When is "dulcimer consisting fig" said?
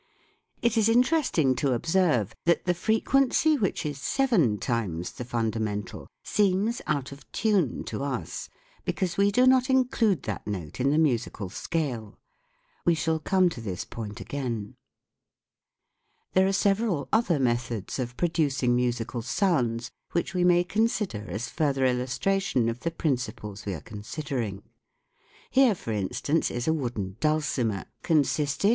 27.19-28.69